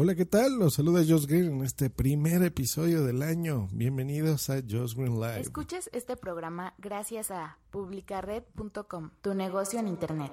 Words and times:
Hola, 0.00 0.14
¿qué 0.14 0.24
tal? 0.24 0.60
Los 0.60 0.74
saluda 0.74 1.00
Josh 1.00 1.26
Green 1.26 1.54
en 1.54 1.64
este 1.64 1.90
primer 1.90 2.40
episodio 2.44 3.02
del 3.02 3.20
año. 3.20 3.66
Bienvenidos 3.72 4.48
a 4.48 4.60
Josh 4.62 4.94
Green 4.94 5.16
Live. 5.16 5.40
Escuches 5.40 5.90
este 5.92 6.16
programa 6.16 6.72
gracias 6.78 7.32
a 7.32 7.58
publicared.com, 7.72 9.10
tu 9.22 9.34
negocio 9.34 9.80
en 9.80 9.88
internet. 9.88 10.30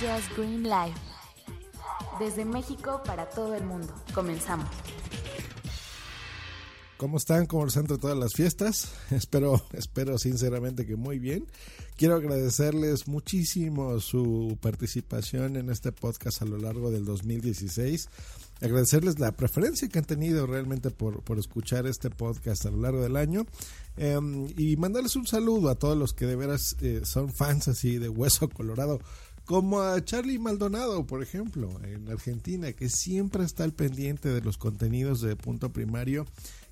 Josh 0.00 0.36
Green 0.36 0.64
Live. 0.64 0.96
Desde 2.18 2.44
México 2.44 3.00
para 3.06 3.30
todo 3.30 3.54
el 3.54 3.62
mundo. 3.62 3.94
Comenzamos. 4.12 4.66
¿Cómo 7.00 7.16
están? 7.16 7.46
¿Cómo 7.46 7.64
les 7.64 7.78
han 7.78 7.86
todas 7.86 8.18
las 8.18 8.34
fiestas? 8.34 8.92
Espero, 9.10 9.64
espero 9.72 10.18
sinceramente 10.18 10.84
que 10.84 10.96
muy 10.96 11.18
bien. 11.18 11.46
Quiero 11.96 12.14
agradecerles 12.16 13.08
muchísimo 13.08 13.98
su 14.00 14.58
participación 14.60 15.56
en 15.56 15.70
este 15.70 15.92
podcast 15.92 16.42
a 16.42 16.44
lo 16.44 16.58
largo 16.58 16.90
del 16.90 17.06
2016. 17.06 18.06
Agradecerles 18.60 19.18
la 19.18 19.32
preferencia 19.32 19.88
que 19.88 19.98
han 19.98 20.04
tenido 20.04 20.46
realmente 20.46 20.90
por, 20.90 21.22
por 21.22 21.38
escuchar 21.38 21.86
este 21.86 22.10
podcast 22.10 22.66
a 22.66 22.70
lo 22.70 22.82
largo 22.82 23.00
del 23.00 23.16
año. 23.16 23.46
Em, 23.96 24.48
y 24.58 24.76
mandarles 24.76 25.16
un 25.16 25.26
saludo 25.26 25.70
a 25.70 25.76
todos 25.76 25.96
los 25.96 26.12
que 26.12 26.26
de 26.26 26.36
veras 26.36 26.76
eh, 26.82 27.00
son 27.04 27.32
fans 27.32 27.68
así 27.68 27.96
de 27.96 28.10
Hueso 28.10 28.46
Colorado 28.50 29.00
como 29.46 29.80
a 29.80 30.04
Charlie 30.04 30.38
Maldonado, 30.38 31.06
por 31.08 31.24
ejemplo, 31.24 31.80
en 31.82 32.08
Argentina, 32.08 32.72
que 32.72 32.88
siempre 32.88 33.42
está 33.42 33.64
al 33.64 33.72
pendiente 33.72 34.28
de 34.28 34.42
los 34.42 34.58
contenidos 34.58 35.22
de 35.22 35.34
punto 35.34 35.72
primario 35.72 36.24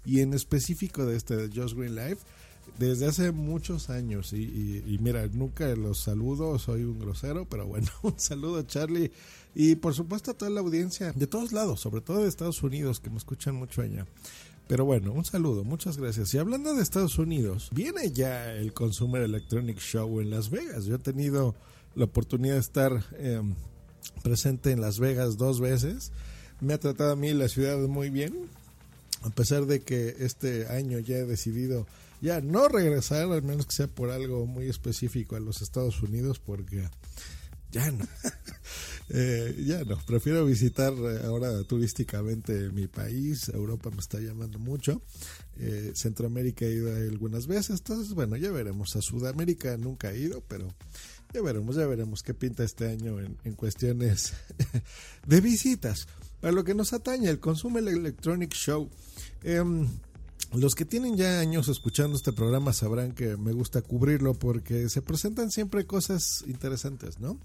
y 0.05 0.21
en 0.21 0.35
específico 0.35 1.05
de 1.07 1.17
este 1.17 1.37
de 1.37 1.61
Just 1.61 1.77
Green 1.77 1.95
Life 1.95 2.23
desde 2.79 3.07
hace 3.07 3.33
muchos 3.33 3.91
años 3.91 4.33
y, 4.33 4.99
mira, 5.01 5.27
nunca 5.29 5.67
los 5.75 5.99
saludo, 6.01 6.59
soy 6.59 6.85
un 6.85 6.99
grosero, 6.99 7.47
pero 7.49 7.67
bueno, 7.67 7.89
un 8.03 8.19
saludo 8.19 8.63
Charlie 8.63 9.11
y 9.55 9.77
por 9.77 9.95
supuesto 9.95 10.31
a 10.31 10.35
toda 10.35 10.51
la 10.51 10.61
audiencia 10.61 11.13
de 11.13 11.27
todos 11.27 11.53
lados, 11.53 11.81
sobre 11.81 12.01
todo 12.01 12.23
de 12.23 12.29
Estados 12.29 12.63
Unidos 12.63 13.01
que 13.01 13.11
me 13.11 13.17
escuchan 13.17 13.55
mucho 13.55 13.83
allá. 13.83 14.07
Pero 14.69 14.85
bueno, 14.85 15.13
un 15.13 15.25
saludo, 15.25 15.65
muchas 15.65 15.97
gracias. 15.97 16.35
Y 16.35 16.39
hablando 16.39 16.75
de 16.75 16.83
Estados 16.83 17.19
Unidos, 17.19 17.71
viene 17.73 18.13
ya 18.13 18.53
el 18.53 18.75
Consumer 18.75 19.23
Electronic 19.23 19.79
Show 19.79 20.21
en 20.21 20.29
Las 20.29 20.51
Vegas. 20.51 20.85
Yo 20.85 20.97
he 20.97 20.99
tenido 20.99 21.55
la 21.95 22.05
oportunidad 22.05 22.55
de 22.55 22.61
estar 22.61 23.03
em, 23.19 23.55
presente 24.23 24.71
en 24.71 24.83
Las 24.83 24.99
Vegas 24.99 25.39
dos 25.39 25.59
veces. 25.59 26.13
Me 26.61 26.75
ha 26.75 26.79
tratado 26.79 27.13
a 27.13 27.17
mí 27.17 27.33
la 27.33 27.49
ciudad 27.49 27.79
muy 27.89 28.11
bien 28.11 28.35
a 29.23 29.31
pesar 29.31 29.67
de 29.67 29.81
que 29.81 30.17
este 30.21 30.67
año 30.69 30.99
ya 30.99 31.17
he 31.17 31.27
decidido 31.27 31.87
ya 32.21 32.41
no 32.41 32.69
regresar, 32.69 33.31
al 33.31 33.43
menos 33.43 33.67
que 33.67 33.73
sea 33.73 33.87
por 33.87 34.11
algo 34.11 34.47
muy 34.47 34.69
específico 34.69 35.37
a 35.37 35.41
los 35.41 35.63
Estados 35.63 36.03
Unidos, 36.03 36.41
porque 36.41 36.89
ya 37.71 37.91
no. 37.91 38.07
Eh, 39.11 39.65
ya 39.65 39.85
no, 39.85 39.97
prefiero 40.05 40.45
visitar 40.45 40.93
eh, 40.93 41.21
ahora 41.25 41.65
turísticamente 41.65 42.69
mi 42.73 42.89
país. 42.89 43.49
Europa 43.49 43.89
me 43.91 44.01
está 44.01 44.21
llamando 44.21 44.59
mucho. 44.59 45.01
Eh, 45.57 45.93
Centroamérica 45.95 46.67
he 46.67 46.73
ido 46.73 46.95
algunas 46.95 47.47
veces. 47.47 47.79
Entonces, 47.79 48.13
bueno, 48.13 48.37
ya 48.37 48.51
veremos. 48.51 48.95
A 48.97 49.01
Sudamérica 49.01 49.79
nunca 49.79 50.13
he 50.13 50.19
ido, 50.19 50.43
pero 50.47 50.69
ya 51.33 51.41
veremos, 51.41 51.77
ya 51.77 51.87
veremos 51.87 52.23
qué 52.23 52.35
pinta 52.35 52.65
este 52.65 52.87
año 52.87 53.19
en, 53.19 53.39
en 53.45 53.55
cuestiones 53.55 54.35
de 55.27 55.41
visitas. 55.41 56.07
Para 56.41 56.53
lo 56.53 56.65
que 56.65 56.75
nos 56.75 56.93
atañe, 56.93 57.29
el 57.29 57.41
Consumer 57.41 57.87
Electronic 57.87 58.55
Show. 58.55 58.89
Em, 59.43 59.89
los 60.55 60.75
que 60.75 60.85
tienen 60.85 61.17
ya 61.17 61.41
años 61.41 61.69
escuchando 61.69 62.17
este 62.17 62.33
programa 62.33 62.73
sabrán 62.73 63.13
que 63.13 63.37
me 63.37 63.53
gusta 63.53 63.83
cubrirlo 63.83 64.35
porque 64.35 64.89
se 64.89 65.03
presentan 65.03 65.51
siempre 65.51 65.85
cosas 65.85 66.45
interesantes, 66.47 67.19
¿no? 67.21 67.39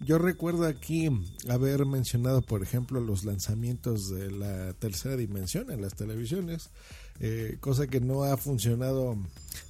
Yo 0.00 0.18
recuerdo 0.18 0.64
aquí 0.64 1.10
haber 1.48 1.84
mencionado, 1.84 2.40
por 2.42 2.62
ejemplo, 2.62 3.00
los 3.00 3.24
lanzamientos 3.24 4.08
de 4.08 4.30
la 4.30 4.72
tercera 4.74 5.16
dimensión 5.16 5.72
en 5.72 5.82
las 5.82 5.94
televisiones, 5.94 6.70
eh, 7.18 7.58
cosa 7.60 7.88
que 7.88 8.00
no 8.00 8.22
ha 8.22 8.36
funcionado, 8.36 9.16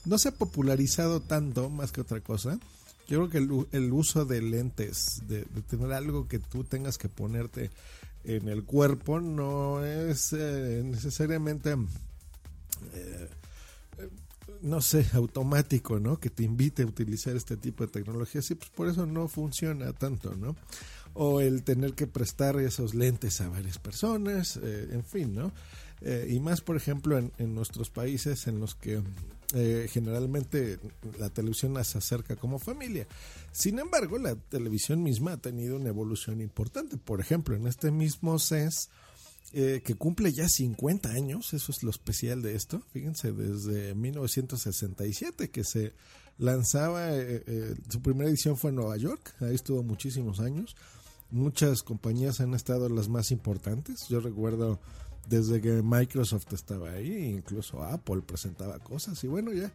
no 0.04 0.18
se 0.18 0.28
ha 0.28 0.32
popularizado 0.32 1.20
tanto 1.20 1.70
más 1.70 1.92
que 1.92 2.02
otra 2.02 2.20
cosa. 2.20 2.58
Yo 3.08 3.26
creo 3.26 3.30
que 3.30 3.76
el, 3.78 3.92
uso 3.92 4.26
de 4.26 4.42
lentes, 4.42 5.22
de, 5.26 5.46
tener 5.66 5.94
algo 5.94 6.28
que 6.28 6.38
tú 6.38 6.62
tengas 6.62 6.98
que 6.98 7.08
ponerte 7.08 7.70
en 8.28 8.48
el 8.48 8.64
cuerpo 8.64 9.20
no 9.20 9.84
es 9.84 10.34
eh, 10.34 10.82
necesariamente, 10.84 11.74
eh, 12.92 13.28
no 14.60 14.82
sé, 14.82 15.06
automático, 15.14 15.98
¿no? 15.98 16.20
Que 16.20 16.28
te 16.28 16.42
invite 16.42 16.82
a 16.82 16.86
utilizar 16.86 17.34
este 17.34 17.56
tipo 17.56 17.86
de 17.86 17.90
tecnología. 17.90 18.42
Sí, 18.42 18.54
pues 18.54 18.70
por 18.70 18.88
eso 18.88 19.06
no 19.06 19.28
funciona 19.28 19.94
tanto, 19.94 20.34
¿no? 20.34 20.56
O 21.20 21.40
el 21.40 21.64
tener 21.64 21.94
que 21.94 22.06
prestar 22.06 22.60
esos 22.60 22.94
lentes 22.94 23.40
a 23.40 23.48
varias 23.48 23.78
personas, 23.78 24.56
eh, 24.56 24.88
en 24.92 25.04
fin, 25.04 25.34
¿no? 25.34 25.52
y 26.28 26.38
más, 26.38 26.60
por 26.60 26.76
ejemplo, 26.76 27.18
en, 27.18 27.54
nuestros 27.56 27.90
países 27.90 28.46
en 28.46 28.60
los 28.60 28.76
que 28.76 29.02
generalmente 29.88 30.78
la 31.18 31.28
televisión 31.28 31.74
se 31.84 31.98
acerca 31.98 32.36
como 32.36 32.60
familia. 32.60 33.08
Sin 33.50 33.80
embargo, 33.80 34.16
la 34.16 34.36
televisión 34.36 35.02
misma 35.02 35.32
ha 35.32 35.36
tenido 35.38 35.74
una 35.74 35.88
evolución 35.88 36.40
importante. 36.40 36.98
Por 36.98 37.20
ejemplo, 37.20 37.56
en 37.56 37.66
este 37.66 37.90
mismo 37.90 38.38
CES, 38.38 38.90
eh, 39.54 39.80
que 39.82 39.94
cumple 39.94 40.30
ya 40.30 40.46
50 40.46 41.08
años, 41.08 41.54
eso 41.54 41.72
es 41.72 41.82
lo 41.82 41.88
especial 41.88 42.42
de 42.42 42.54
esto, 42.54 42.82
fíjense, 42.92 43.32
desde 43.32 43.94
1967 43.94 45.48
que 45.48 45.64
se 45.64 45.94
lanzaba, 46.36 47.16
eh, 47.16 47.44
eh, 47.46 47.74
su 47.88 48.02
primera 48.02 48.28
edición 48.28 48.58
fue 48.58 48.70
en 48.70 48.76
Nueva 48.76 48.98
York, 48.98 49.34
ahí 49.40 49.54
estuvo 49.54 49.82
muchísimos 49.82 50.40
años, 50.40 50.76
muchas 51.30 51.82
compañías 51.82 52.40
han 52.40 52.54
estado 52.54 52.88
las 52.88 53.08
más 53.08 53.30
importantes, 53.30 54.08
yo 54.08 54.20
recuerdo 54.20 54.80
desde 55.28 55.60
que 55.60 55.82
Microsoft 55.82 56.52
estaba 56.52 56.90
ahí, 56.90 57.34
incluso 57.36 57.82
Apple 57.82 58.22
presentaba 58.22 58.78
cosas 58.78 59.22
y 59.24 59.26
bueno, 59.26 59.52
ya 59.52 59.72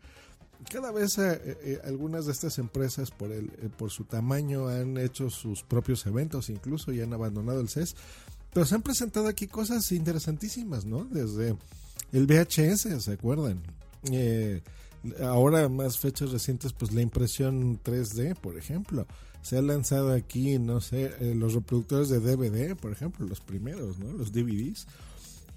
cada 0.72 0.92
vez 0.92 1.18
eh, 1.18 1.58
eh, 1.64 1.82
algunas 1.84 2.26
de 2.26 2.32
estas 2.32 2.58
empresas 2.58 3.12
por 3.12 3.32
el 3.32 3.46
eh, 3.62 3.70
por 3.76 3.92
su 3.92 4.06
tamaño 4.06 4.68
han 4.68 4.98
hecho 4.98 5.30
sus 5.30 5.64
propios 5.64 6.06
eventos 6.06 6.50
incluso 6.50 6.94
y 6.94 7.02
han 7.02 7.14
abandonado 7.14 7.60
el 7.60 7.70
CES 7.70 7.96
pero 8.54 8.66
se 8.66 8.76
han 8.76 8.82
presentado 8.82 9.28
aquí 9.28 9.48
cosas 9.48 9.92
interesantísimas 9.92 10.86
no 10.86 11.06
desde 11.06 11.58
el 12.12 12.28
VHS 12.28 13.04
se 13.04 13.12
acuerdan 13.12 13.62
ahora 15.22 15.68
más 15.70 15.98
fechas 15.98 16.32
recientes 16.32 16.74
pues 16.74 16.94
la 16.94 17.02
impresión 17.02 17.82
3D 17.84 18.36
por 18.36 18.58
ejemplo 18.58 19.06
se 19.42 19.58
ha 19.58 19.62
lanzado 19.62 20.14
aquí 20.14 20.58
no 20.60 20.80
sé 20.80 21.12
los 21.36 21.54
reproductores 21.54 22.10
de 22.10 22.20
DVD 22.20 22.76
por 22.76 22.92
ejemplo 22.92 23.26
los 23.26 23.42
primeros 23.42 24.00
no 24.00 24.14
los 24.14 24.32
DVDs 24.32 24.88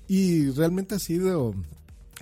y 0.08 0.50
realmente 0.50 0.96
ha 0.96 0.98
sido 0.98 1.54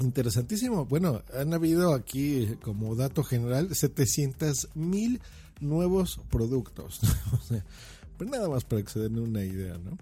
Interesantísimo. 0.00 0.86
Bueno, 0.86 1.22
han 1.38 1.54
habido 1.54 1.94
aquí, 1.94 2.56
como 2.62 2.96
dato 2.96 3.22
general, 3.22 3.74
700 3.74 4.70
mil 4.74 5.20
nuevos 5.60 6.20
productos. 6.30 7.00
pues 8.18 8.30
nada 8.30 8.48
más 8.48 8.64
para 8.64 8.82
que 8.82 8.90
se 8.90 9.00
den 9.00 9.18
una 9.18 9.44
idea, 9.44 9.78
¿no? 9.78 9.96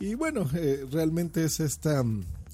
Y 0.00 0.14
bueno, 0.14 0.48
eh, 0.54 0.84
realmente 0.90 1.44
es 1.44 1.60
esta, 1.60 2.04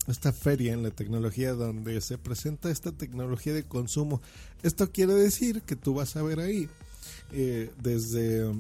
esta 0.09 0.33
feria 0.33 0.73
en 0.73 0.83
la 0.83 0.91
tecnología 0.91 1.53
donde 1.53 2.01
se 2.01 2.19
presenta 2.19 2.71
esta 2.71 2.93
tecnología 2.93 3.53
de 3.53 3.65
consumo. 3.65 4.21
Esto 4.63 4.91
quiere 4.91 5.15
decir 5.15 5.63
que 5.63 5.77
tú 5.77 5.95
vas 5.95 6.17
a 6.17 6.23
ver 6.23 6.41
ahí 6.41 6.69
eh, 7.33 7.71
desde 7.81 8.53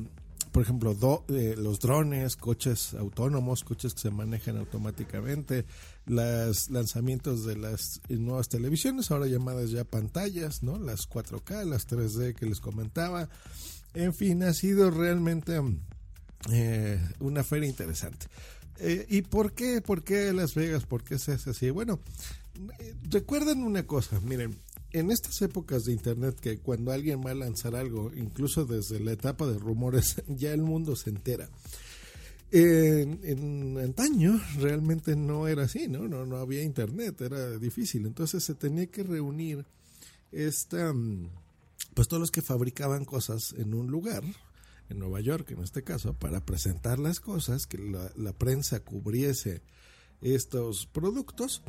por 0.52 0.62
ejemplo, 0.62 1.24
eh, 1.28 1.54
los 1.56 1.80
drones, 1.80 2.36
coches 2.36 2.92
autónomos, 2.92 3.64
coches 3.64 3.94
que 3.94 4.00
se 4.00 4.10
manejan 4.10 4.58
automáticamente, 4.58 5.64
los 6.04 6.68
lanzamientos 6.68 7.46
de 7.46 7.56
las 7.56 8.02
nuevas 8.10 8.50
televisiones, 8.50 9.10
ahora 9.10 9.26
llamadas 9.26 9.70
ya 9.70 9.84
pantallas, 9.84 10.62
¿no? 10.62 10.78
Las 10.78 11.08
4K, 11.08 11.64
las 11.64 11.88
3D 11.88 12.34
que 12.34 12.44
les 12.44 12.60
comentaba. 12.60 13.30
En 13.94 14.12
fin, 14.12 14.42
ha 14.42 14.52
sido 14.52 14.90
realmente 14.90 15.58
eh, 16.50 17.00
una 17.18 17.42
feria 17.44 17.70
interesante. 17.70 18.26
Eh, 18.78 19.06
¿Y 19.08 19.22
por 19.22 19.52
qué? 19.52 19.80
¿Por 19.80 20.02
qué 20.02 20.32
Las 20.32 20.54
Vegas? 20.54 20.84
¿Por 20.84 21.04
qué 21.04 21.18
se 21.18 21.32
hace 21.32 21.50
así? 21.50 21.70
Bueno, 21.70 22.00
recuerden 23.10 23.62
una 23.62 23.86
cosa, 23.86 24.20
miren, 24.20 24.56
en 24.92 25.10
estas 25.10 25.40
épocas 25.42 25.84
de 25.84 25.92
internet 25.92 26.38
que 26.38 26.58
cuando 26.58 26.92
alguien 26.92 27.22
va 27.24 27.30
a 27.30 27.34
lanzar 27.34 27.74
algo, 27.74 28.12
incluso 28.14 28.64
desde 28.64 29.00
la 29.00 29.12
etapa 29.12 29.46
de 29.46 29.58
rumores, 29.58 30.22
ya 30.28 30.52
el 30.52 30.62
mundo 30.62 30.96
se 30.96 31.10
entera. 31.10 31.48
En, 32.54 33.78
antaño 33.78 34.38
realmente 34.58 35.16
no 35.16 35.48
era 35.48 35.62
así, 35.62 35.88
¿no? 35.88 36.06
¿no? 36.06 36.26
No 36.26 36.36
había 36.36 36.62
internet, 36.62 37.18
era 37.22 37.56
difícil. 37.58 38.04
Entonces 38.04 38.44
se 38.44 38.54
tenía 38.54 38.86
que 38.88 39.02
reunir 39.02 39.64
esta, 40.32 40.92
pues 41.94 42.08
todos 42.08 42.20
los 42.20 42.30
que 42.30 42.42
fabricaban 42.42 43.06
cosas 43.06 43.54
en 43.56 43.72
un 43.72 43.90
lugar, 43.90 44.22
en 44.92 45.00
Nueva 45.00 45.20
York 45.20 45.50
en 45.50 45.62
este 45.62 45.82
caso, 45.82 46.14
para 46.14 46.44
presentar 46.44 46.98
las 46.98 47.20
cosas, 47.20 47.66
que 47.66 47.78
la, 47.78 48.32
prensa 48.32 48.80
cubriese 48.80 49.62
estos 50.20 50.86
productos 50.86 51.62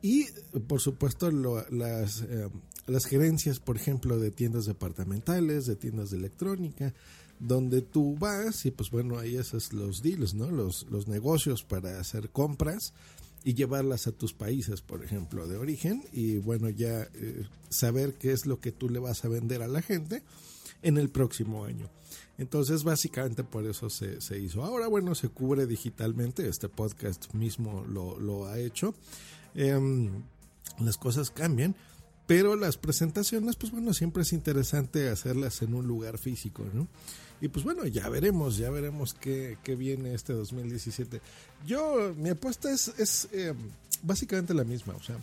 y 0.00 0.26
por 0.66 0.80
supuesto 0.80 1.30
las, 1.30 2.22
eh, 2.22 2.48
las 2.86 3.04
gerencias 3.04 3.60
por 3.60 3.76
ejemplo 3.76 4.18
de 4.18 4.30
tiendas 4.30 4.64
departamentales 4.64 5.66
de 5.66 5.76
tiendas 5.76 6.10
de 6.10 6.16
electrónica 6.16 6.94
donde 7.38 7.82
tú 7.82 8.16
vas 8.18 8.66
y 8.66 8.70
pues 8.70 8.90
bueno, 8.90 9.18
ahí 9.18 9.36
haces 9.36 9.72
los 9.72 10.02
deals, 10.02 10.34
¿no? 10.34 10.50
Los, 10.50 10.86
los 10.90 11.08
negocios 11.08 11.62
para 11.64 12.00
hacer 12.00 12.30
compras 12.30 12.92
y 13.44 13.54
llevarlas 13.54 14.06
a 14.06 14.12
tus 14.12 14.34
países, 14.34 14.80
por 14.80 15.04
ejemplo, 15.04 15.46
de 15.46 15.56
origen 15.56 16.02
y 16.12 16.38
bueno, 16.38 16.68
ya 16.68 17.08
eh, 17.14 17.46
saber 17.68 18.14
qué 18.14 18.32
es 18.32 18.46
lo 18.46 18.60
que 18.60 18.72
tú 18.72 18.88
le 18.88 18.98
vas 18.98 19.24
a 19.24 19.28
vender 19.28 19.62
a 19.62 19.68
la 19.68 19.82
gente 19.82 20.22
en 20.82 20.98
el 20.98 21.10
próximo 21.10 21.64
año. 21.64 21.88
Entonces, 22.38 22.84
básicamente 22.84 23.42
por 23.42 23.66
eso 23.66 23.90
se, 23.90 24.20
se 24.20 24.38
hizo. 24.38 24.64
Ahora, 24.64 24.86
bueno, 24.86 25.14
se 25.16 25.28
cubre 25.28 25.66
digitalmente, 25.66 26.48
este 26.48 26.68
podcast 26.68 27.34
mismo 27.34 27.84
lo, 27.88 28.18
lo 28.18 28.46
ha 28.46 28.58
hecho. 28.58 28.94
Em, 29.54 30.22
las 30.78 30.96
cosas 30.96 31.30
cambian, 31.30 31.74
pero 32.28 32.54
las 32.54 32.76
presentaciones, 32.76 33.56
pues 33.56 33.72
bueno, 33.72 33.92
siempre 33.92 34.22
es 34.22 34.32
interesante 34.32 35.08
hacerlas 35.08 35.62
en 35.62 35.74
un 35.74 35.86
lugar 35.86 36.18
físico, 36.18 36.64
¿no? 36.72 36.86
Y 37.40 37.48
pues 37.48 37.64
bueno, 37.64 37.86
ya 37.86 38.08
veremos, 38.08 38.56
ya 38.56 38.70
veremos 38.70 39.14
qué, 39.14 39.58
qué 39.64 39.74
viene 39.76 40.14
este 40.14 40.32
2017. 40.32 41.20
Yo, 41.66 42.14
mi 42.16 42.30
apuesta 42.30 42.70
es, 42.70 42.88
es 42.98 43.28
em, 43.32 43.56
básicamente 44.02 44.54
la 44.54 44.64
misma, 44.64 44.94
o 44.94 45.02
sea, 45.02 45.16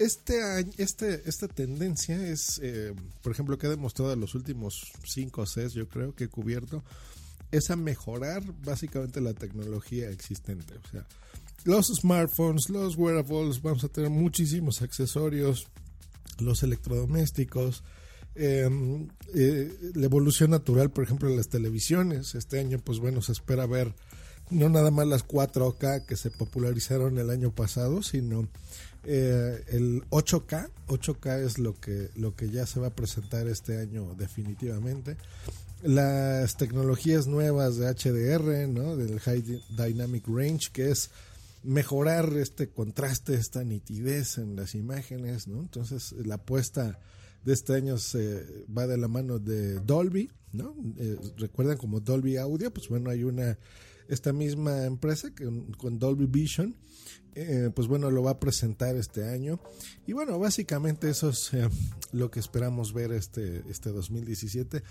este 0.00 0.66
este, 0.78 1.22
esta 1.26 1.46
tendencia 1.46 2.26
es, 2.26 2.58
eh, 2.62 2.94
por 3.22 3.32
ejemplo, 3.32 3.58
que 3.58 3.66
ha 3.66 3.70
demostrado 3.70 4.12
en 4.14 4.20
los 4.20 4.34
últimos 4.34 4.92
5 5.04 5.42
o 5.42 5.46
6, 5.46 5.74
yo 5.74 5.88
creo 5.88 6.14
que 6.14 6.24
he 6.24 6.28
cubierto, 6.28 6.82
es 7.50 7.70
a 7.70 7.76
mejorar 7.76 8.42
básicamente 8.64 9.20
la 9.20 9.34
tecnología 9.34 10.08
existente. 10.10 10.74
O 10.74 10.88
sea, 10.90 11.06
los 11.64 11.88
smartphones, 11.88 12.70
los 12.70 12.96
wearables, 12.96 13.60
vamos 13.60 13.84
a 13.84 13.88
tener 13.88 14.08
muchísimos 14.08 14.80
accesorios, 14.80 15.66
los 16.38 16.62
electrodomésticos, 16.62 17.84
em, 18.34 19.08
eh, 19.34 19.92
la 19.94 20.06
evolución 20.06 20.50
natural, 20.50 20.90
por 20.90 21.04
ejemplo, 21.04 21.28
de 21.28 21.36
las 21.36 21.48
televisiones. 21.48 22.34
Este 22.34 22.58
año, 22.58 22.78
pues 22.78 22.98
bueno, 23.00 23.20
se 23.20 23.32
espera 23.32 23.66
ver 23.66 23.94
no 24.50 24.68
nada 24.68 24.90
más 24.90 25.06
las 25.06 25.26
4K 25.26 26.06
que 26.06 26.16
se 26.16 26.30
popularizaron 26.30 27.18
el 27.18 27.30
año 27.30 27.52
pasado, 27.52 28.02
sino 28.02 28.48
eh, 29.04 29.64
el 29.68 30.02
8K. 30.10 30.68
8K 30.88 31.44
es 31.44 31.58
lo 31.58 31.78
que, 31.78 32.10
lo 32.16 32.34
que 32.34 32.50
ya 32.50 32.66
se 32.66 32.80
va 32.80 32.88
a 32.88 32.94
presentar 32.94 33.46
este 33.48 33.78
año 33.78 34.14
definitivamente. 34.16 35.16
Las 35.82 36.56
tecnologías 36.56 37.26
nuevas 37.26 37.76
de 37.76 37.88
HDR, 37.88 38.68
¿no? 38.68 38.96
del 38.96 39.18
High 39.20 39.62
Dynamic 39.70 40.26
Range, 40.28 40.68
que 40.72 40.90
es 40.90 41.10
mejorar 41.62 42.32
este 42.36 42.68
contraste, 42.68 43.34
esta 43.34 43.64
nitidez 43.64 44.38
en 44.38 44.56
las 44.56 44.74
imágenes, 44.74 45.46
¿no? 45.46 45.60
Entonces 45.60 46.12
la 46.12 46.36
apuesta 46.36 46.98
de 47.44 47.52
este 47.52 47.74
año 47.74 47.98
se 47.98 48.44
va 48.76 48.86
de 48.86 48.98
la 48.98 49.08
mano 49.08 49.38
de 49.38 49.78
Dolby, 49.80 50.30
¿no? 50.52 50.74
Eh, 50.98 51.18
recuerdan 51.38 51.76
como 51.76 52.00
Dolby 52.00 52.36
Audio, 52.36 52.70
pues 52.70 52.88
bueno, 52.88 53.10
hay 53.10 53.24
una 53.24 53.58
esta 54.10 54.32
misma 54.32 54.84
empresa 54.84 55.32
que, 55.34 55.48
con 55.78 55.98
Dolby 55.98 56.26
Vision, 56.26 56.76
eh, 57.36 57.70
pues 57.74 57.86
bueno, 57.86 58.10
lo 58.10 58.22
va 58.22 58.32
a 58.32 58.40
presentar 58.40 58.96
este 58.96 59.28
año. 59.28 59.60
Y 60.06 60.12
bueno, 60.12 60.38
básicamente 60.38 61.08
eso 61.08 61.30
es 61.30 61.54
eh, 61.54 61.68
lo 62.12 62.30
que 62.30 62.40
esperamos 62.40 62.92
ver 62.92 63.12
este, 63.12 63.62
este 63.70 63.90
2017. 63.90 64.82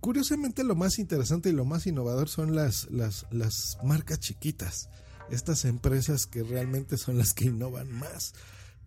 Curiosamente 0.00 0.64
lo 0.64 0.74
más 0.74 0.98
interesante 0.98 1.48
y 1.48 1.52
lo 1.52 1.64
más 1.64 1.86
innovador 1.86 2.28
son 2.28 2.54
las, 2.54 2.90
las, 2.90 3.26
las 3.30 3.78
marcas 3.82 4.20
chiquitas, 4.20 4.90
estas 5.30 5.64
empresas 5.64 6.26
que 6.26 6.42
realmente 6.42 6.98
son 6.98 7.16
las 7.16 7.32
que 7.32 7.46
innovan 7.46 7.90
más, 7.90 8.34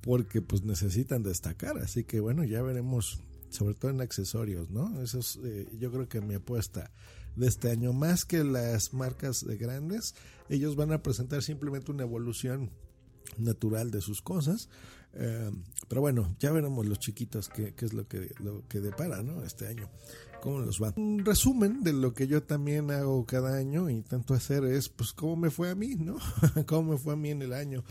porque 0.01 0.41
pues 0.41 0.63
necesitan 0.63 1.23
destacar. 1.23 1.79
Así 1.79 2.03
que 2.03 2.19
bueno, 2.19 2.43
ya 2.43 2.61
veremos, 2.61 3.21
sobre 3.49 3.73
todo 3.73 3.89
en 3.89 4.01
accesorios, 4.01 4.69
¿no? 4.69 5.01
Eso 5.01 5.19
es, 5.19 5.39
eh, 5.43 5.67
yo 5.79 5.91
creo 5.91 6.07
que 6.07 6.21
mi 6.21 6.35
apuesta 6.35 6.91
de 7.39 7.47
este 7.47 7.71
año. 7.71 7.93
Más 7.93 8.25
que 8.25 8.43
las 8.43 8.93
marcas 8.93 9.45
de 9.45 9.57
grandes, 9.57 10.15
ellos 10.49 10.75
van 10.75 10.91
a 10.91 11.01
presentar 11.01 11.41
simplemente 11.41 11.91
una 11.91 12.03
evolución 12.03 12.71
natural 13.37 13.91
de 13.91 14.01
sus 14.01 14.21
cosas. 14.21 14.69
Eh, 15.13 15.51
pero 15.87 16.01
bueno, 16.01 16.35
ya 16.39 16.51
veremos 16.51 16.85
los 16.85 16.99
chiquitos 16.99 17.49
qué, 17.49 17.73
qué 17.73 17.85
es 17.85 17.93
lo 17.93 18.07
que, 18.07 18.31
lo 18.39 18.67
que 18.67 18.79
depara 18.79 19.23
¿no? 19.23 19.43
este 19.43 19.67
año. 19.67 19.89
¿Cómo 20.41 20.59
los 20.59 20.81
va? 20.81 20.93
Un 20.95 21.25
resumen 21.25 21.83
de 21.83 21.93
lo 21.93 22.13
que 22.13 22.27
yo 22.27 22.43
también 22.43 22.91
hago 22.91 23.25
cada 23.25 23.57
año, 23.57 23.89
intento 23.89 24.33
hacer 24.33 24.63
es, 24.63 24.87
pues, 24.87 25.11
cómo 25.11 25.35
me 25.35 25.49
fue 25.49 25.69
a 25.69 25.75
mí, 25.75 25.95
¿no? 25.95 26.17
cómo 26.65 26.93
me 26.93 26.97
fue 26.97 27.13
a 27.13 27.17
mí 27.17 27.31
en 27.31 27.41
el 27.41 27.53
año. 27.53 27.83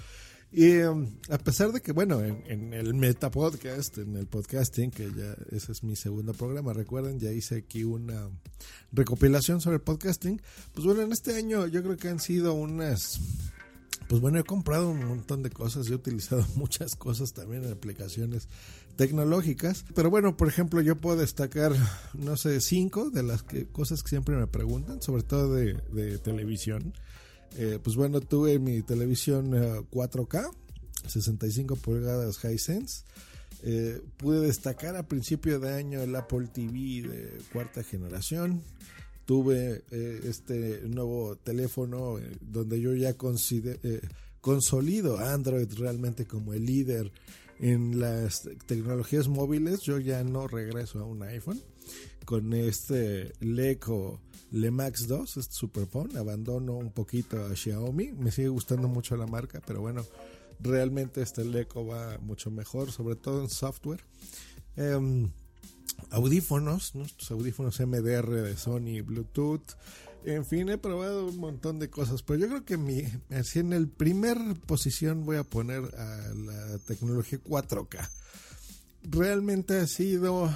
Y 0.50 0.78
um, 0.78 1.06
a 1.28 1.36
pesar 1.36 1.72
de 1.72 1.82
que, 1.82 1.92
bueno, 1.92 2.24
en, 2.24 2.42
en, 2.46 2.72
el 2.72 2.94
Meta 2.94 3.30
Podcast, 3.30 3.98
en 3.98 4.16
el 4.16 4.26
podcasting, 4.26 4.90
que 4.90 5.12
ya 5.12 5.36
ese 5.50 5.72
es 5.72 5.82
mi 5.82 5.94
segundo 5.94 6.32
programa, 6.32 6.72
recuerden, 6.72 7.20
ya 7.20 7.30
hice 7.32 7.56
aquí 7.56 7.84
una 7.84 8.30
recopilación 8.90 9.60
sobre 9.60 9.76
el 9.76 9.82
podcasting. 9.82 10.40
Pues 10.72 10.86
bueno, 10.86 11.02
en 11.02 11.12
este 11.12 11.36
año 11.36 11.66
yo 11.66 11.82
creo 11.82 11.98
que 11.98 12.08
han 12.08 12.20
sido 12.20 12.54
unas. 12.54 13.20
Pues 14.08 14.22
bueno, 14.22 14.38
he 14.38 14.44
comprado 14.44 14.88
un 14.88 15.04
montón 15.04 15.42
de 15.42 15.50
cosas, 15.50 15.90
he 15.90 15.94
utilizado 15.94 16.46
muchas 16.54 16.96
cosas 16.96 17.34
también 17.34 17.64
en 17.64 17.72
aplicaciones 17.72 18.48
tecnológicas. 18.96 19.84
Pero 19.94 20.08
bueno, 20.08 20.38
por 20.38 20.48
ejemplo, 20.48 20.80
yo 20.80 20.96
puedo 20.96 21.18
destacar, 21.18 21.74
no 22.14 22.38
sé, 22.38 22.62
cinco 22.62 23.10
de 23.10 23.22
las 23.22 23.42
que, 23.42 23.66
cosas 23.66 24.02
que 24.02 24.08
siempre 24.08 24.34
me 24.34 24.46
preguntan, 24.46 25.02
sobre 25.02 25.24
todo 25.24 25.54
de, 25.54 25.74
de 25.92 26.16
televisión. 26.16 26.94
Eh, 27.56 27.78
pues 27.82 27.96
bueno, 27.96 28.20
tuve 28.20 28.58
mi 28.58 28.82
televisión 28.82 29.50
4K, 29.90 30.50
eh, 30.50 31.08
65 31.08 31.76
pulgadas 31.76 32.44
Hisense. 32.44 33.04
Eh, 33.62 34.00
pude 34.18 34.40
destacar 34.46 34.94
a 34.96 35.08
principio 35.08 35.58
de 35.58 35.74
año 35.74 36.00
el 36.00 36.14
Apple 36.14 36.48
TV 36.52 37.02
de 37.08 37.38
cuarta 37.52 37.82
generación. 37.82 38.62
Tuve 39.24 39.82
eh, 39.90 40.20
este 40.24 40.82
nuevo 40.88 41.36
teléfono 41.36 42.18
donde 42.40 42.80
yo 42.80 42.94
ya 42.94 43.14
consolido 44.40 45.18
Android 45.18 45.68
realmente 45.76 46.26
como 46.26 46.54
el 46.54 46.64
líder 46.64 47.12
en 47.58 47.98
las 47.98 48.48
tecnologías 48.66 49.28
móviles. 49.28 49.80
Yo 49.80 49.98
ya 49.98 50.22
no 50.22 50.46
regreso 50.46 51.00
a 51.00 51.04
un 51.04 51.22
iPhone 51.24 51.60
con 52.24 52.54
este 52.54 53.32
Leco 53.40 54.20
Le 54.50 54.70
Max 54.70 55.06
2, 55.06 55.36
este 55.36 55.54
superphone. 55.54 56.18
Abandono 56.18 56.76
un 56.76 56.92
poquito 56.92 57.44
a 57.44 57.54
Xiaomi. 57.54 58.12
Me 58.12 58.30
sigue 58.30 58.48
gustando 58.48 58.88
mucho 58.88 59.16
la 59.16 59.26
marca, 59.26 59.60
pero 59.66 59.80
bueno, 59.80 60.04
realmente 60.60 61.22
este 61.22 61.44
Leco 61.44 61.86
va 61.86 62.18
mucho 62.18 62.50
mejor, 62.50 62.90
sobre 62.90 63.16
todo 63.16 63.42
en 63.42 63.50
software. 63.50 64.00
Eh, 64.76 65.28
audífonos, 66.10 66.94
nuestros 66.94 67.30
audífonos 67.30 67.80
MDR 67.80 68.30
de 68.42 68.56
Sony, 68.56 69.02
Bluetooth. 69.04 69.76
En 70.24 70.44
fin, 70.44 70.68
he 70.68 70.78
probado 70.78 71.26
un 71.26 71.38
montón 71.38 71.78
de 71.78 71.90
cosas, 71.90 72.22
pero 72.22 72.40
yo 72.40 72.48
creo 72.48 72.64
que 72.64 72.76
mi, 72.76 73.04
así 73.30 73.60
en 73.60 73.72
el 73.72 73.88
primer 73.88 74.38
posición 74.66 75.24
voy 75.24 75.36
a 75.36 75.44
poner 75.44 75.82
a 75.96 76.34
la 76.34 76.78
tecnología 76.86 77.38
4K. 77.42 78.10
Realmente 79.04 79.78
ha 79.78 79.86
sido 79.86 80.52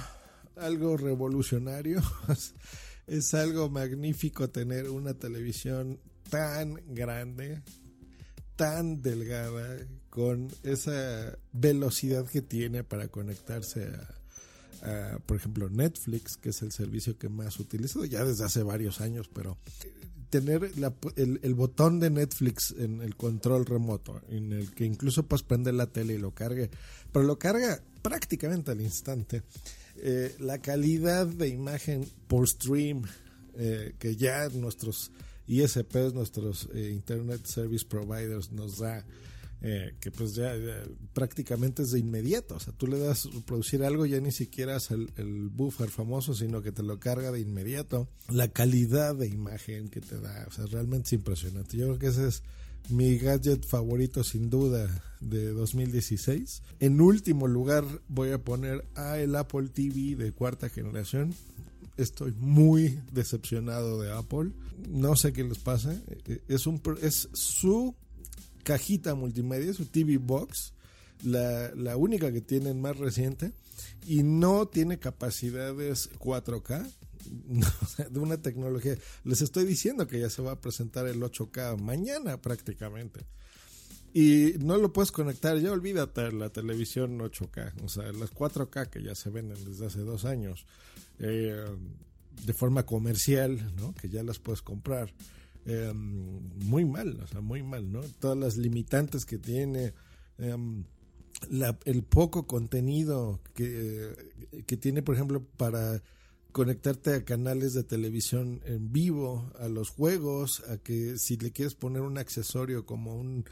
algo 0.57 0.97
revolucionario. 0.97 2.01
es 3.07 3.33
algo 3.33 3.69
magnífico 3.69 4.49
tener 4.49 4.89
una 4.89 5.13
televisión 5.13 5.99
tan 6.29 6.81
grande, 6.93 7.61
tan 8.55 9.01
delgada, 9.01 9.77
con 10.09 10.47
esa 10.61 11.39
velocidad 11.53 12.27
que 12.27 12.43
tiene 12.43 12.83
para 12.83 13.07
conectarse 13.07 13.89
a, 14.83 15.17
por 15.25 15.37
ejemplo, 15.37 15.69
Netflix, 15.69 16.37
que 16.37 16.49
es 16.49 16.61
el 16.61 16.71
servicio 16.71 17.17
que 17.17 17.29
más 17.29 17.59
utilizo 17.59 18.05
ya 18.05 18.23
desde 18.23 18.45
hace 18.45 18.61
varios 18.61 19.01
años, 19.01 19.27
pero 19.33 19.57
tener 20.29 20.71
el, 21.15 21.39
el, 21.41 21.53
botón 21.55 21.99
de 21.99 22.09
Netflix 22.09 22.75
en 22.77 23.01
el 23.01 23.15
control 23.15 23.65
remoto, 23.65 24.21
en 24.29 24.51
el 24.53 24.71
que 24.71 24.85
incluso 24.85 25.23
puedes 25.23 25.43
prender 25.43 25.73
la 25.73 25.87
tele 25.87 26.13
y 26.15 26.17
lo 26.17 26.31
cargue, 26.31 26.69
pero 27.11 27.25
lo 27.25 27.39
carga 27.39 27.81
prácticamente 28.01 28.71
al 28.71 28.81
instante. 28.81 29.41
Eh, 30.05 30.35
la 30.39 30.57
calidad 30.57 31.25
de 31.25 31.47
imagen 31.47 32.05
por 32.27 32.45
stream 32.45 33.03
eh, 33.55 33.93
que 33.99 34.17
ya 34.17 34.49
nuestros 34.49 35.11
ISPs, 35.47 36.13
nuestros 36.13 36.67
eh, 36.73 36.91
Internet 36.91 37.45
Service 37.45 37.85
Providers 37.85 38.51
nos 38.51 38.79
da, 38.79 39.05
eh, 39.61 39.95
que 39.99 40.11
pues 40.11 40.35
ya, 40.35 40.53
prácticamente 41.13 41.83
es 41.83 41.91
de 41.91 41.99
inmediato. 41.99 42.55
O 42.55 42.59
sea, 42.59 42.73
tú 42.73 42.87
le 42.87 42.97
das 42.97 43.29
producir 43.45 43.83
algo, 43.83 44.05
ya 44.05 44.19
ni 44.19 44.31
siquiera 44.31 44.77
es 44.77 44.91
el, 44.91 45.13
el, 45.17 45.49
buffer 45.49 45.89
famoso, 45.89 46.33
sino 46.33 46.61
que 46.61 46.71
te 46.71 46.83
lo 46.83 46.99
carga 46.99 47.31
de 47.31 47.41
inmediato. 47.41 48.09
La 48.27 48.47
calidad 48.47 49.15
de 49.15 49.27
imagen 49.27 49.89
que 49.89 50.01
te 50.01 50.19
da, 50.19 50.45
o 50.47 50.51
sea, 50.51 50.65
realmente 50.65 51.07
es 51.07 51.13
impresionante. 51.13 51.77
Yo 51.77 51.85
creo 51.85 51.99
que 51.99 52.07
ese 52.07 52.27
es 52.27 52.43
mi 52.89 53.17
gadget 53.17 53.65
favorito 53.65 54.23
sin 54.23 54.49
duda 54.49 54.87
de 55.19 55.49
2016. 55.51 56.63
En 56.79 57.01
último 57.01 57.47
lugar 57.47 57.85
voy 58.07 58.31
a 58.31 58.43
poner 58.43 58.85
a 58.95 59.19
el 59.19 59.35
Apple 59.35 59.69
TV 59.69 60.15
de 60.15 60.31
cuarta 60.31 60.69
generación. 60.69 61.33
Estoy 61.97 62.33
muy 62.39 62.99
decepcionado 63.11 64.01
de 64.01 64.11
Apple. 64.11 64.51
No 64.89 65.15
sé 65.15 65.31
qué 65.31 65.43
les 65.43 65.59
pasa. 65.59 65.95
Es, 66.47 66.67
un, 66.67 66.81
es 67.01 67.29
su 67.33 67.95
cajita 68.63 69.15
multimedia, 69.15 69.73
su 69.73 69.85
TV 69.85 70.17
Box, 70.17 70.73
la, 71.23 71.73
la 71.75 71.95
única 71.97 72.31
que 72.31 72.41
tienen 72.41 72.81
más 72.81 72.97
reciente, 72.97 73.51
y 74.05 74.23
no 74.23 74.67
tiene 74.67 74.99
capacidades 74.99 76.09
4K. 76.19 76.89
de 78.09 78.19
una 78.19 78.41
tecnología. 78.41 78.97
Les 79.23 79.41
estoy 79.41 79.65
diciendo 79.65 80.07
que 80.07 80.19
ya 80.19 80.29
se 80.29 80.41
va 80.41 80.53
a 80.53 80.61
presentar 80.61 81.07
el 81.07 81.21
8K 81.21 81.79
mañana 81.79 82.41
prácticamente. 82.41 83.25
Y 84.13 84.53
no 84.59 84.77
lo 84.77 84.93
puedes 84.93 85.11
conectar, 85.11 85.57
ya 85.57 85.71
olvídate 85.71 86.31
la 86.31 86.49
televisión 86.49 87.17
8K, 87.17 87.83
o 87.83 87.89
sea, 87.89 88.11
las 88.11 88.31
4K 88.31 88.89
que 88.91 89.01
ya 89.01 89.15
se 89.15 89.31
venden 89.31 89.65
desde 89.65 89.87
hace 89.87 90.01
dos 90.01 90.23
años, 90.25 90.67
eh, 91.17 91.65
de 92.45 92.53
forma 92.53 92.85
comercial, 92.85 93.73
¿no? 93.75 93.95
Que 93.95 94.09
ya 94.09 94.21
las 94.21 94.37
puedes 94.37 94.61
comprar. 94.61 95.11
Eh, 95.65 95.91
muy 95.95 96.85
mal, 96.85 97.19
o 97.23 97.27
sea, 97.27 97.41
muy 97.41 97.63
mal, 97.63 97.91
¿no? 97.91 98.01
Todas 98.19 98.37
las 98.37 98.55
limitantes 98.55 99.25
que 99.25 99.39
tiene, 99.39 99.93
eh, 100.37 100.55
el 101.85 102.03
poco 102.03 102.45
contenido 102.45 103.39
que, 103.55 104.13
que 104.67 104.77
tiene, 104.77 105.01
por 105.01 105.15
ejemplo, 105.15 105.43
para 105.57 106.03
conectarte 106.53 107.13
a 107.13 107.25
canales 107.25 107.73
de 107.73 107.83
televisión 107.83 108.61
en 108.65 108.93
vivo, 108.93 109.51
a 109.59 109.67
los 109.67 109.89
juegos, 109.89 110.63
a 110.69 110.77
que 110.77 111.17
si 111.17 111.35
le 111.35 111.51
quieres 111.51 111.75
poner 111.75 112.01
un 112.01 112.17
accesorio 112.17 112.85
como 112.85 113.15
un 113.17 113.43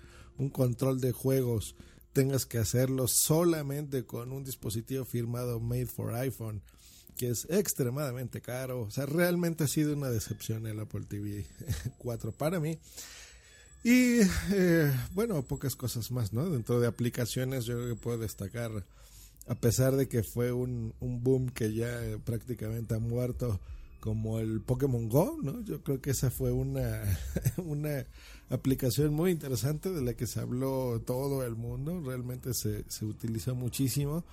un 0.41 0.49
control 0.49 0.99
de 0.99 1.11
juegos 1.11 1.75
tengas 2.13 2.45
que 2.45 2.57
hacerlo 2.57 3.07
solamente 3.07 4.05
con 4.05 4.33
un 4.33 4.43
dispositivo 4.43 5.05
firmado 5.05 5.59
Made 5.59 5.85
for 5.85 6.13
iPhone, 6.15 6.61
que 7.15 7.29
es 7.29 7.47
extremadamente 7.49 8.41
caro. 8.41 8.81
O 8.81 8.91
sea, 8.91 9.05
realmente 9.05 9.63
ha 9.63 9.67
sido 9.67 9.93
una 9.93 10.09
decepción 10.09 10.65
el 10.67 10.79
Apple 10.79 11.05
TV 11.07 11.45
4 11.99 12.31
para 12.37 12.59
mí. 12.59 12.77
Y 13.83 14.19
eh, 14.51 14.91
bueno, 15.13 15.41
pocas 15.43 15.75
cosas 15.75 16.11
más, 16.11 16.33
¿no? 16.33 16.49
Dentro 16.49 16.79
de 16.79 16.87
aplicaciones 16.87 17.65
yo 17.65 17.75
creo 17.75 17.95
que 17.95 18.01
puedo 18.01 18.17
destacar, 18.17 18.71
a 19.47 19.55
pesar 19.55 19.95
de 19.95 20.07
que 20.07 20.23
fue 20.23 20.51
un, 20.51 20.93
un 20.99 21.23
boom 21.23 21.49
que 21.49 21.73
ya 21.73 21.89
prácticamente 22.23 22.95
ha 22.95 22.99
muerto, 22.99 23.59
como 23.99 24.39
el 24.39 24.61
Pokémon 24.61 25.07
Go, 25.07 25.37
¿no? 25.41 25.61
Yo 25.63 25.83
creo 25.83 26.01
que 26.01 26.09
esa 26.09 26.31
fue 26.31 26.51
una, 26.51 27.01
una 27.57 28.05
aplicación 28.49 29.13
muy 29.13 29.31
interesante 29.31 29.91
de 29.91 30.01
la 30.01 30.15
que 30.15 30.27
se 30.27 30.39
habló 30.39 31.01
todo 31.05 31.45
el 31.45 31.55
mundo, 31.55 32.01
realmente 32.03 32.53
se, 32.53 32.83
se 32.89 33.05
utilizó 33.05 33.55
muchísimo 33.55 34.25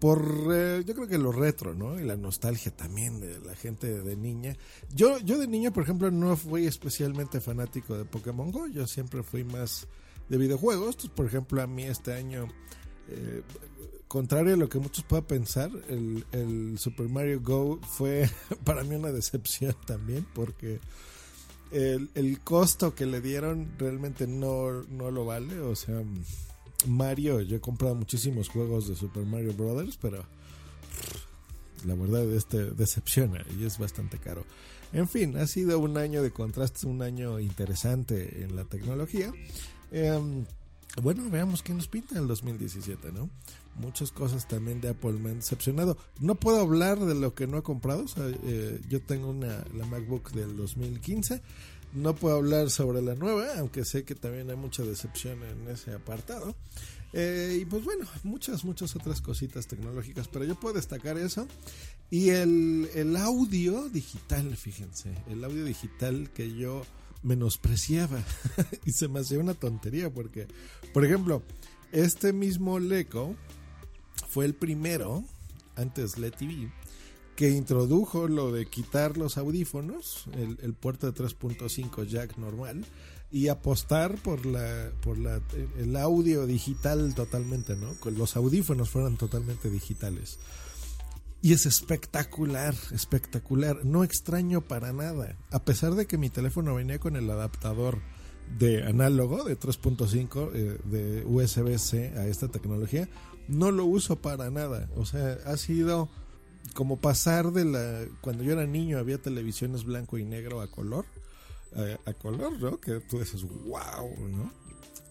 por 0.00 0.52
eh, 0.52 0.82
yo 0.84 0.94
creo 0.94 1.08
que 1.08 1.18
lo 1.18 1.32
retro, 1.32 1.74
¿no? 1.74 1.98
Y 1.98 2.04
la 2.04 2.16
nostalgia 2.16 2.74
también 2.74 3.20
de 3.20 3.38
la 3.40 3.54
gente 3.54 4.02
de 4.02 4.16
niña. 4.16 4.56
Yo 4.92 5.18
yo 5.20 5.38
de 5.38 5.46
niña, 5.46 5.70
por 5.70 5.84
ejemplo, 5.84 6.10
no 6.10 6.36
fui 6.36 6.66
especialmente 6.66 7.40
fanático 7.40 7.96
de 7.96 8.04
Pokémon 8.04 8.50
Go, 8.50 8.66
yo 8.66 8.86
siempre 8.86 9.22
fui 9.22 9.44
más 9.44 9.86
de 10.28 10.38
videojuegos, 10.38 10.96
por 11.14 11.26
ejemplo, 11.26 11.62
a 11.62 11.66
mí 11.66 11.84
este 11.84 12.12
año 12.12 12.48
eh, 13.08 13.42
contrario 14.08 14.54
a 14.54 14.56
lo 14.56 14.68
que 14.68 14.78
muchos 14.78 15.04
puedan 15.04 15.24
pensar, 15.26 15.70
el, 15.88 16.78
Super 16.78 17.08
Mario 17.08 17.40
Go 17.40 17.80
fue 17.82 18.30
para 18.64 18.84
mí 18.84 18.94
una 18.94 19.12
decepción 19.12 19.74
también 19.86 20.26
porque 20.34 20.80
el, 21.70 22.40
costo 22.40 22.94
que 22.94 23.06
le 23.06 23.20
dieron 23.20 23.68
realmente 23.78 24.26
no, 24.26 24.82
no 24.84 25.10
lo 25.10 25.24
vale. 25.24 25.60
O 25.60 25.74
sea, 25.74 26.02
Mario, 26.86 27.40
yo 27.40 27.56
he 27.56 27.60
comprado 27.60 27.94
muchísimos 27.94 28.48
juegos 28.48 28.88
de 28.88 28.94
Super 28.94 29.24
Mario 29.24 29.54
Brothers, 29.54 29.98
pero 30.00 30.24
la 31.84 31.94
verdad 31.94 32.24
este 32.32 32.70
decepciona 32.72 33.44
y 33.58 33.64
es 33.64 33.78
bastante 33.78 34.18
caro. 34.18 34.44
En 34.92 35.08
fin, 35.08 35.36
ha 35.36 35.46
sido 35.46 35.78
un 35.78 35.98
año 35.98 36.22
de 36.22 36.30
contrastes, 36.30 36.84
un 36.84 37.02
año 37.02 37.40
interesante 37.40 38.42
en 38.42 38.54
la 38.56 38.64
tecnología. 38.64 39.32
Eh, 39.90 40.44
bueno, 41.02 41.28
veamos 41.28 41.62
qué 41.62 41.74
nos 41.74 41.88
pinta 41.88 42.18
el 42.18 42.26
2017, 42.26 43.12
¿no? 43.12 43.28
Muchas 43.78 44.10
cosas 44.10 44.48
también 44.48 44.80
de 44.80 44.88
Apple 44.88 45.12
me 45.12 45.30
han 45.30 45.36
decepcionado. 45.36 45.98
No 46.20 46.34
puedo 46.34 46.60
hablar 46.60 46.98
de 46.98 47.14
lo 47.14 47.34
que 47.34 47.46
no 47.46 47.58
he 47.58 47.62
comprado. 47.62 48.04
O 48.04 48.08
sea, 48.08 48.24
eh, 48.44 48.80
yo 48.88 49.02
tengo 49.02 49.28
una, 49.28 49.64
la 49.74 49.84
MacBook 49.86 50.32
del 50.32 50.56
2015. 50.56 51.42
No 51.92 52.14
puedo 52.14 52.36
hablar 52.36 52.70
sobre 52.70 53.02
la 53.02 53.14
nueva, 53.14 53.58
aunque 53.58 53.84
sé 53.84 54.04
que 54.04 54.14
también 54.14 54.50
hay 54.50 54.56
mucha 54.56 54.82
decepción 54.82 55.42
en 55.42 55.68
ese 55.68 55.92
apartado. 55.92 56.54
Eh, 57.12 57.58
y 57.62 57.64
pues 57.64 57.84
bueno, 57.84 58.06
muchas, 58.24 58.64
muchas 58.64 58.94
otras 58.96 59.20
cositas 59.20 59.66
tecnológicas, 59.66 60.28
pero 60.28 60.44
yo 60.44 60.54
puedo 60.54 60.74
destacar 60.74 61.16
eso. 61.18 61.46
Y 62.10 62.30
el, 62.30 62.88
el 62.94 63.16
audio 63.16 63.88
digital, 63.88 64.56
fíjense, 64.56 65.14
el 65.28 65.44
audio 65.44 65.64
digital 65.64 66.30
que 66.34 66.54
yo 66.54 66.82
menospreciaba 67.22 68.22
y 68.84 68.92
se 68.92 69.08
me 69.08 69.20
hacía 69.20 69.38
una 69.38 69.54
tontería 69.54 70.12
porque, 70.12 70.46
por 70.92 71.04
ejemplo, 71.04 71.42
este 71.92 72.32
mismo 72.32 72.78
Leco 72.78 73.34
fue 74.36 74.44
el 74.44 74.54
primero, 74.54 75.24
antes 75.76 76.18
LED 76.18 76.34
TV, 76.34 76.70
que 77.36 77.48
introdujo 77.48 78.28
lo 78.28 78.52
de 78.52 78.66
quitar 78.66 79.16
los 79.16 79.38
audífonos, 79.38 80.26
el, 80.34 80.74
puerto 80.74 81.10
de 81.10 81.14
3.5 81.18 82.04
jack 82.04 82.36
normal, 82.36 82.84
y 83.30 83.48
apostar 83.48 84.16
por 84.16 84.44
la 84.44 84.92
por 85.00 85.16
la 85.16 85.40
el 85.78 85.96
audio 85.96 86.44
digital 86.44 87.14
totalmente, 87.14 87.76
¿no? 87.76 87.94
Los 88.10 88.36
audífonos 88.36 88.90
fueran 88.90 89.16
totalmente 89.16 89.70
digitales. 89.70 90.38
Y 91.40 91.54
es 91.54 91.64
espectacular, 91.64 92.74
espectacular. 92.92 93.86
No 93.86 94.04
extraño 94.04 94.60
para 94.60 94.92
nada. 94.92 95.34
A 95.50 95.64
pesar 95.64 95.94
de 95.94 96.06
que 96.06 96.18
mi 96.18 96.28
teléfono 96.28 96.74
venía 96.74 96.98
con 96.98 97.16
el 97.16 97.30
adaptador 97.30 98.02
de 98.58 98.84
análogo 98.84 99.44
de 99.44 99.58
3.5 99.58 100.50
eh, 100.54 100.78
de 100.84 101.24
USB-C 101.24 102.14
a 102.16 102.26
esta 102.26 102.48
tecnología, 102.48 103.08
no 103.48 103.70
lo 103.70 103.84
uso 103.84 104.16
para 104.16 104.50
nada. 104.50 104.88
O 104.96 105.06
sea, 105.06 105.38
ha 105.44 105.56
sido 105.56 106.08
como 106.74 107.00
pasar 107.00 107.52
de 107.52 107.64
la... 107.64 108.04
Cuando 108.20 108.42
yo 108.42 108.52
era 108.52 108.66
niño 108.66 108.98
había 108.98 109.18
televisiones 109.18 109.84
blanco 109.84 110.18
y 110.18 110.24
negro 110.24 110.60
a 110.60 110.70
color. 110.70 111.04
A, 112.06 112.14
color, 112.14 112.58
¿no? 112.58 112.80
Que 112.80 113.00
tú 113.00 113.18
dices, 113.18 113.42
wow, 113.42 114.28
¿no? 114.30 114.50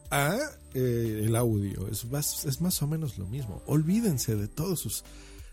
A 0.09 0.35
eh, 0.73 1.21
el 1.23 1.35
audio. 1.35 1.87
Es 1.87 2.05
más, 2.05 2.45
es 2.45 2.59
más 2.59 2.81
o 2.81 2.87
menos 2.87 3.19
lo 3.19 3.27
mismo. 3.27 3.61
Olvídense 3.67 4.35
de 4.35 4.47
todos 4.47 4.79
sus... 4.79 5.03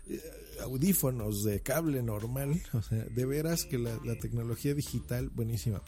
Eh, 0.09 0.19
audífonos 0.61 1.43
de 1.43 1.61
cable 1.61 2.01
normal. 2.01 2.61
O 2.73 2.81
sea, 2.81 3.03
de 3.03 3.25
veras 3.25 3.65
que 3.65 3.77
la, 3.77 3.97
tecnología 4.19 4.73
digital, 4.73 5.29
buenísima. 5.29 5.81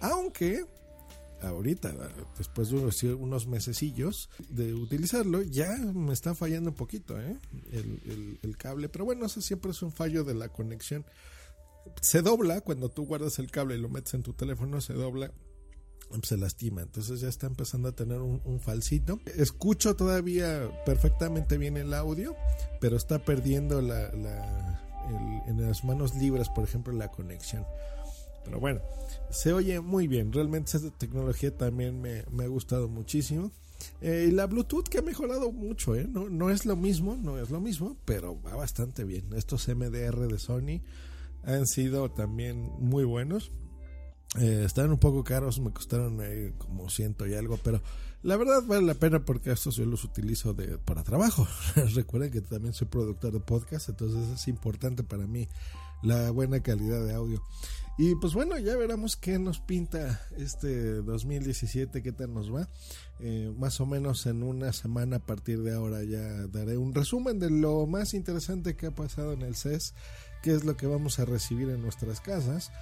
Aunque 0.00 0.64
ahorita, 1.42 1.94
después 2.38 2.70
de 2.70 2.76
unos, 2.76 3.02
unos 3.02 3.46
mesecillos 3.46 4.30
de 4.48 4.74
utilizarlo, 4.74 5.42
ya 5.42 5.76
me 5.76 6.12
está 6.12 6.34
fallando 6.34 6.70
un 6.70 6.76
poquito 6.76 7.20
¿eh? 7.20 7.36
el, 7.72 8.56
cable. 8.56 8.88
Pero 8.88 9.04
bueno, 9.04 9.26
eso 9.26 9.40
siempre 9.40 9.70
es 9.70 9.82
un 9.82 9.92
fallo 9.92 10.24
de 10.24 10.34
la 10.34 10.48
conexión. 10.48 11.04
Se 12.02 12.22
dobla 12.22 12.60
cuando 12.60 12.90
tú 12.90 13.06
guardas 13.06 13.38
el 13.38 13.50
cable 13.50 13.76
y 13.76 13.80
lo 13.80 13.88
metes 13.88 14.14
en 14.14 14.22
tu 14.22 14.32
teléfono, 14.34 14.80
se 14.80 14.92
dobla 14.92 15.32
se 16.22 16.36
lastima. 16.36 16.82
Entonces 16.82 17.20
ya 17.20 17.28
está 17.28 17.46
empezando 17.46 17.88
a 17.88 17.92
tener 17.92 18.20
un, 18.20 18.60
falsito. 18.60 19.20
Escucho 19.36 19.94
todavía 19.94 20.68
perfectamente 20.84 21.56
bien 21.56 21.76
el 21.76 21.94
audio, 21.94 22.34
pero 22.80 22.96
está 22.96 23.24
perdiendo 23.24 23.80
la, 23.80 24.10
en 25.46 25.66
las 25.66 25.84
manos 25.84 26.14
libres, 26.16 26.48
por 26.48 26.64
ejemplo, 26.64 26.92
la 26.92 27.08
conexión. 27.08 27.64
Pero 28.50 28.58
bueno, 28.58 28.80
se 29.30 29.52
oye 29.52 29.80
muy 29.80 30.08
bien. 30.08 30.32
Realmente 30.32 30.76
esta 30.76 30.90
tecnología 30.90 31.56
también 31.56 32.02
me, 32.02 32.24
ha 32.42 32.48
gustado 32.48 32.88
muchísimo. 32.88 33.52
Eh, 34.00 34.26
y 34.28 34.32
la 34.32 34.46
Bluetooth 34.46 34.88
que 34.88 34.98
ha 34.98 35.02
mejorado 35.02 35.52
mucho, 35.52 35.94
¿eh? 35.94 36.08
No, 36.10 36.28
no 36.28 36.50
es 36.50 36.66
lo 36.66 36.74
mismo, 36.74 37.16
no 37.16 37.38
es 37.38 37.50
lo 37.50 37.60
mismo, 37.60 37.96
pero 38.04 38.42
va 38.42 38.56
bastante 38.56 39.04
bien. 39.04 39.32
Estos 39.34 39.68
MDR 39.68 40.26
de 40.26 40.38
Sony 40.40 40.82
han 41.44 41.68
sido 41.68 42.10
también 42.10 42.72
muy 42.80 43.04
buenos. 43.04 43.52
Eh, 44.40 44.64
estaban 44.66 44.90
un 44.90 44.98
poco 44.98 45.22
caros, 45.22 45.60
me 45.60 45.72
costaron 45.72 46.18
eh, 46.22 46.52
como 46.58 46.90
ciento 46.90 47.24
y 47.28 47.34
algo, 47.34 47.56
pero 47.62 47.80
la 48.24 48.36
verdad 48.36 48.64
vale 48.66 48.84
la 48.84 48.94
pena 48.94 49.24
porque 49.24 49.52
estos 49.52 49.76
yo 49.76 49.86
los 49.86 50.02
utilizo 50.02 50.54
de, 50.54 50.76
para 50.78 51.04
trabajo. 51.04 51.46
Recuerden 51.94 52.32
que 52.32 52.40
también 52.40 52.74
soy 52.74 52.88
productor 52.88 53.32
de 53.32 53.40
podcast, 53.40 53.90
entonces 53.90 54.28
es 54.28 54.48
importante 54.48 55.04
para 55.04 55.28
mí 55.28 55.48
la 56.02 56.32
buena 56.32 56.60
calidad 56.60 57.04
de 57.04 57.14
audio. 57.14 57.42
Y 58.02 58.14
pues 58.14 58.32
bueno, 58.32 58.56
ya 58.56 58.78
veremos 58.78 59.14
qué 59.14 59.38
nos 59.38 59.60
pinta 59.60 60.22
este 60.38 61.02
2017, 61.02 62.02
qué 62.02 62.12
tal 62.12 62.32
nos 62.32 62.50
va. 62.50 62.66
Eh, 63.18 63.52
más 63.58 63.78
o 63.78 63.84
menos 63.84 64.24
en 64.24 64.42
una 64.42 64.72
semana 64.72 65.16
a 65.16 65.26
partir 65.26 65.62
de 65.62 65.74
ahora 65.74 66.02
ya 66.02 66.46
daré 66.46 66.78
un 66.78 66.94
resumen 66.94 67.38
de 67.38 67.50
lo 67.50 67.86
más 67.86 68.14
interesante 68.14 68.74
que 68.74 68.86
ha 68.86 68.90
pasado 68.94 69.34
en 69.34 69.42
el 69.42 69.54
CES, 69.54 69.92
qué 70.42 70.54
es 70.54 70.64
lo 70.64 70.78
que 70.78 70.86
vamos 70.86 71.18
a 71.18 71.26
recibir 71.26 71.68
en 71.68 71.82
nuestras 71.82 72.22
casas. 72.22 72.72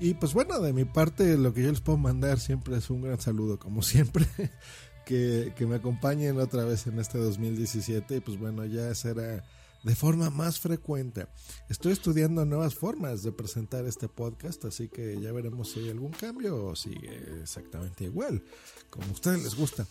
Y 0.00 0.12
pues 0.12 0.34
bueno, 0.34 0.60
de 0.60 0.74
mi 0.74 0.84
parte 0.84 1.38
lo 1.38 1.54
que 1.54 1.62
yo 1.62 1.70
les 1.70 1.80
puedo 1.80 1.96
mandar 1.96 2.38
siempre 2.38 2.76
es 2.76 2.90
un 2.90 3.00
gran 3.00 3.22
saludo, 3.22 3.58
como 3.58 3.80
siempre, 3.80 4.26
que, 5.06 5.54
me 5.60 5.76
acompañen 5.76 6.38
otra 6.38 6.64
vez 6.64 6.86
en 6.86 6.98
este 6.98 7.16
2017 7.16 8.16
y 8.16 8.20
pues 8.20 8.38
bueno, 8.38 8.66
ya 8.66 8.94
será 8.94 9.42
de 9.82 9.94
forma 9.94 10.30
más 10.30 10.60
frecuente. 10.60 11.26
Estoy 11.68 11.92
estudiando 11.92 12.44
nuevas 12.44 12.74
formas 12.74 13.22
de 13.22 13.32
presentar 13.32 13.84
este 13.86 14.08
podcast, 14.08 14.64
así 14.64 14.88
que 14.88 15.20
ya 15.20 15.32
veremos 15.32 15.70
si 15.70 15.80
hay 15.80 15.90
algún 15.90 16.12
cambio 16.12 16.66
o 16.66 16.76
sigue 16.76 17.40
exactamente 17.42 18.04
igual, 18.04 18.42
como 18.90 19.06
a 19.06 19.12
ustedes 19.12 19.42
les 19.42 19.54
gusta. 19.54 19.86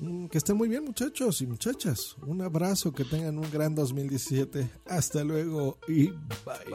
Mm, 0.00 0.26
que 0.26 0.38
estén 0.38 0.56
muy 0.56 0.68
bien 0.68 0.84
muchachos 0.84 1.42
y 1.42 1.46
muchachas. 1.46 2.16
Un 2.26 2.40
abrazo, 2.40 2.92
que 2.92 3.04
tengan 3.04 3.38
un 3.38 3.50
gran 3.50 3.74
2017. 3.74 4.70
Hasta 4.86 5.22
luego 5.24 5.78
y 5.88 6.08
bye. 6.08 6.70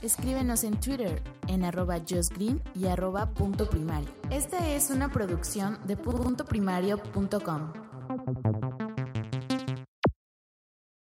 Escríbenos 0.00 0.62
en 0.62 0.78
Twitter 0.78 1.20
en 1.48 1.64
arroba 1.64 1.98
justgreen 1.98 2.62
y 2.74 2.86
arroba 2.86 3.34
punto 3.34 3.68
primario. 3.68 4.08
Esta 4.30 4.72
es 4.72 4.90
una 4.90 5.10
producción 5.10 5.78
de 5.86 5.96
puntoprimario.com. 5.96 7.87
Thank 8.34 8.44
you. 8.44 8.77